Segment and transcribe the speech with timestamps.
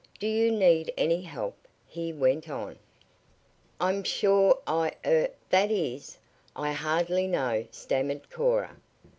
[0.19, 1.53] "Do you need any help?"
[1.85, 2.79] he went on.
[3.79, 6.17] "I'm sure I er that is,
[6.55, 8.77] I hardly know," stammered Cora.